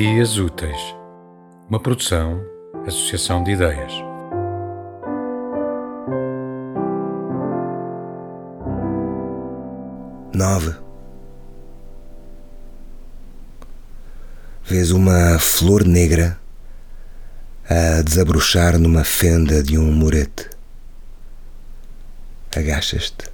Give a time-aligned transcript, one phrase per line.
[0.00, 0.80] Dias Úteis,
[1.68, 2.42] uma produção,
[2.86, 3.92] associação de ideias.
[10.32, 10.74] Nove.
[14.64, 16.40] Vês uma flor negra
[17.68, 20.48] a desabrochar numa fenda de um murete.
[22.56, 23.30] Agachas-te,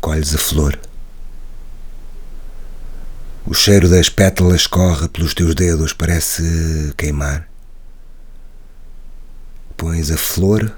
[0.00, 0.85] colhes a flor.
[3.58, 7.48] Cheiro das pétalas corre pelos teus dedos, parece queimar.
[9.76, 10.70] Pões a flor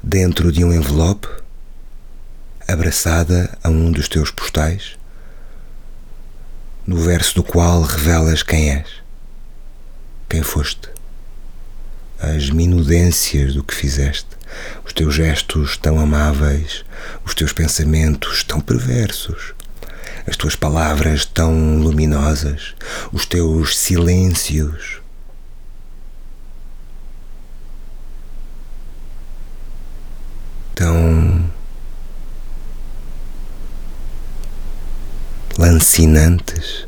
[0.00, 1.26] dentro de um envelope,
[2.68, 4.96] abraçada a um dos teus postais,
[6.86, 8.88] no verso do qual revelas quem és,
[10.28, 10.88] quem foste,
[12.20, 14.36] as minudências do que fizeste,
[14.84, 16.84] os teus gestos tão amáveis,
[17.24, 19.57] os teus pensamentos tão perversos
[20.28, 22.74] as tuas palavras tão luminosas,
[23.12, 25.00] os teus silêncios.
[30.74, 31.50] Tão
[35.56, 36.86] lancinantes.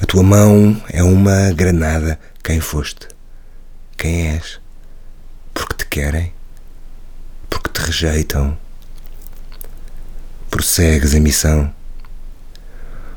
[0.00, 2.20] A tua mão é uma granada.
[2.44, 3.08] Quem foste?
[3.96, 4.60] Quem és?
[5.54, 6.32] Porque te querem?
[7.48, 8.61] Porque te rejeitam?
[10.52, 11.74] Prossegues a missão.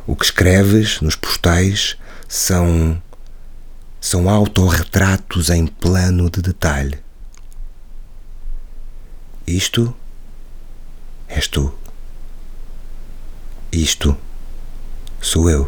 [0.08, 1.98] O que escreves nos postais
[2.30, 3.02] são
[4.00, 6.98] são autorretratos em plano de detalhe.
[9.46, 9.94] Isto
[11.28, 11.78] és tu.
[13.70, 14.18] Isto
[15.20, 15.68] sou eu.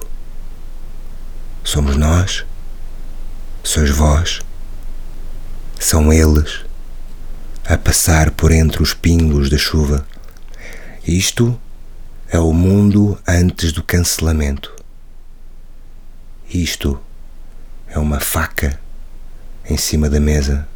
[1.66, 2.46] Somos nós.
[3.62, 4.40] Sois vós.
[5.78, 6.64] São eles
[7.66, 10.08] a passar por entre os pingos da chuva.
[11.08, 11.58] Isto
[12.28, 14.76] é o mundo antes do cancelamento.
[16.50, 17.00] Isto
[17.88, 18.78] é uma faca
[19.64, 20.68] em cima da mesa.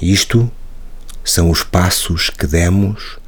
[0.00, 0.50] Isto
[1.22, 3.18] são os passos que demos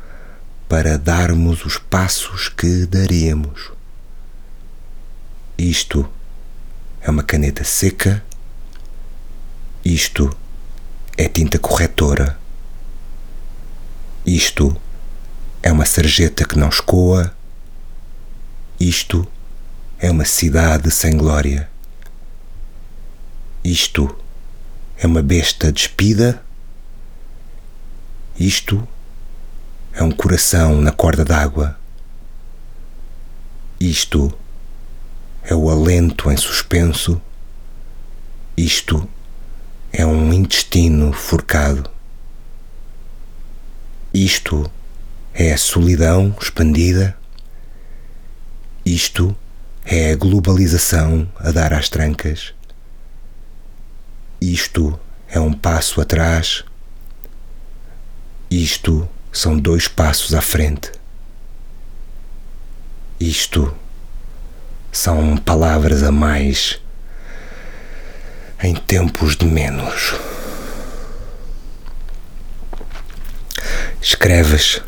[0.66, 3.70] para darmos os passos que daríamos.
[5.58, 6.08] Isto
[7.02, 8.24] é uma caneta seca.
[9.84, 10.34] Isto
[11.18, 12.38] é tinta corretora.
[14.24, 14.74] Isto
[15.66, 17.34] é uma sarjeta que não escoa.
[18.78, 19.26] Isto
[19.98, 21.68] é uma cidade sem glória.
[23.64, 24.16] Isto
[24.96, 26.40] é uma besta despida.
[28.38, 28.86] Isto
[29.92, 31.76] é um coração na corda d'água.
[33.80, 34.32] Isto
[35.42, 37.20] é o alento em suspenso.
[38.56, 39.08] Isto
[39.92, 41.90] é um intestino forcado.
[44.14, 44.70] Isto
[45.38, 47.14] é a solidão expandida.
[48.86, 49.36] Isto
[49.84, 52.54] é a globalização a dar às trancas.
[54.40, 54.98] Isto
[55.28, 56.64] é um passo atrás.
[58.50, 60.90] Isto são dois passos à frente.
[63.20, 63.76] Isto
[64.90, 66.80] são palavras a mais
[68.62, 70.14] em tempos de menos.
[74.00, 74.80] Escreves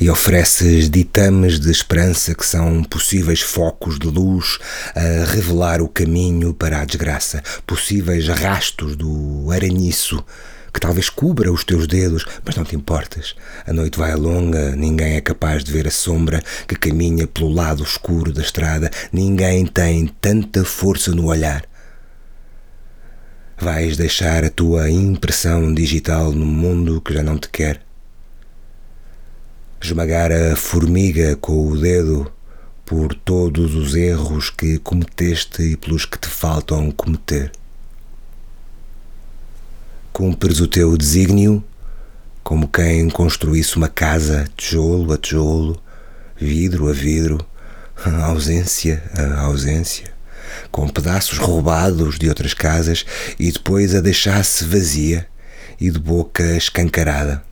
[0.00, 4.58] e ofereces ditames de esperança que são possíveis focos de luz
[4.94, 10.24] a revelar o caminho para a desgraça, possíveis rastos do aranhiço
[10.72, 13.34] que talvez cubra os teus dedos, mas não te importas.
[13.66, 17.82] A noite vai longa, ninguém é capaz de ver a sombra que caminha pelo lado
[17.82, 21.64] escuro da estrada, ninguém tem tanta força no olhar.
[23.60, 27.87] Vais deixar a tua impressão digital no mundo que já não te quer
[29.80, 32.30] esmagar a formiga com o dedo
[32.84, 37.52] por todos os erros que cometeste e pelos que te faltam cometer.
[40.12, 41.62] Cumpres o teu desígnio
[42.42, 45.80] como quem construísse uma casa, tijolo a tijolo,
[46.36, 47.44] vidro a vidro,
[48.24, 50.06] ausência a ausência,
[50.70, 53.04] com pedaços roubados de outras casas
[53.38, 55.26] e depois a deixasse vazia
[55.78, 57.47] e de boca escancarada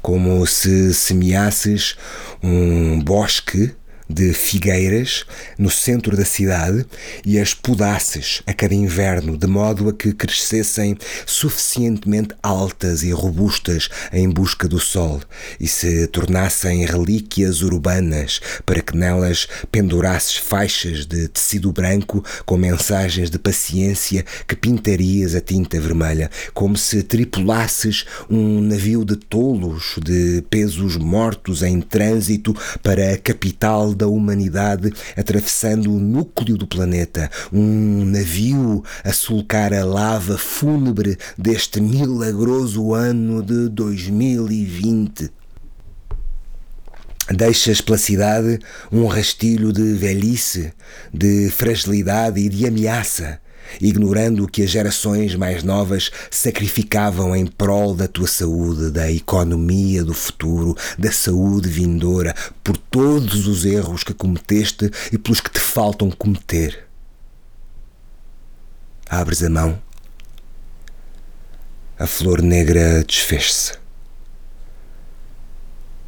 [0.00, 1.96] como se semeasses
[2.42, 3.74] um bosque
[4.12, 5.24] de figueiras
[5.58, 6.84] no centro da cidade
[7.24, 13.88] e as podasses a cada inverno, de modo a que crescessem suficientemente altas e robustas
[14.12, 15.20] em busca do sol
[15.58, 23.30] e se tornassem relíquias urbanas para que nelas pendurasses faixas de tecido branco com mensagens
[23.30, 30.42] de paciência que pintarias a tinta vermelha, como se tripulasses um navio de tolos de
[30.50, 38.04] pesos mortos em trânsito para a capital da humanidade atravessando o núcleo do planeta, um
[38.04, 45.30] navio a sulcar a lava fúnebre deste milagroso ano de 2020.
[47.30, 48.58] Deixas pela cidade
[48.90, 50.72] um rastilho de velhice,
[51.14, 53.41] de fragilidade e de ameaça
[53.80, 60.04] ignorando o que as gerações mais novas sacrificavam em prol da tua saúde, da economia
[60.04, 65.60] do futuro, da saúde vindoura, por todos os erros que cometeste e pelos que te
[65.60, 66.86] faltam cometer.
[69.08, 69.80] Abres a mão,
[71.98, 73.74] a flor negra desfez-se.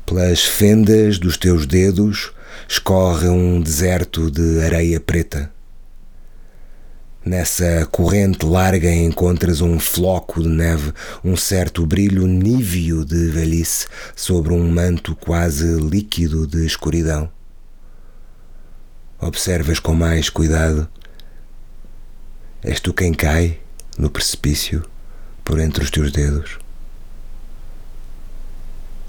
[0.07, 2.33] Pelas fendas dos teus dedos
[2.69, 5.53] escorre um deserto de areia preta
[7.25, 10.93] Nessa corrente larga encontras um floco de neve,
[11.25, 17.33] um certo brilho níveo de velhice sobre um manto quase líquido de escuridão.
[19.19, 20.87] Observas com mais cuidado.
[22.63, 23.59] És tu quem cai
[23.97, 24.85] no precipício
[25.43, 26.59] por entre os teus dedos.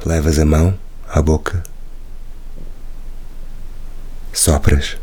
[0.05, 0.79] Levas a mão
[1.09, 1.63] à boca,
[4.31, 4.97] sopras.